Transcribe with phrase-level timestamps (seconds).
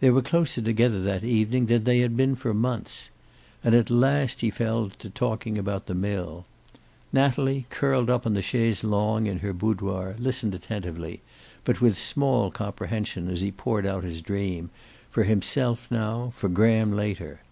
[0.00, 3.12] They were closer together that evening than they had been for months.
[3.62, 6.46] And at last he fell to talking about the mill.
[7.12, 11.20] Natalie, curled up on the chaise longue in her boudoir, listened attentively,
[11.64, 14.70] but with small comprehension as he poured out his dream,
[15.08, 17.42] for himself now, for Graham later.